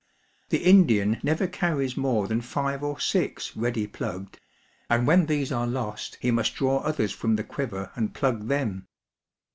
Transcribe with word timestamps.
The 0.49 0.57
Indian 0.63 1.19
never 1.21 1.45
carries 1.45 1.95
more 1.95 2.27
than 2.27 2.41
five 2.41 2.81
or 2.81 2.99
six 2.99 3.55
ready 3.55 3.85
plugged; 3.85 4.39
and 4.89 5.05
when 5.05 5.27
these 5.27 5.51
are 5.51 5.67
lost 5.67 6.17
he 6.19 6.31
must 6.31 6.55
draw 6.55 6.79
others 6.79 7.11
from 7.11 7.35
the 7.35 7.43
quiver 7.43 7.91
and 7.95 8.11
plug 8.11 8.47
them. 8.47 8.87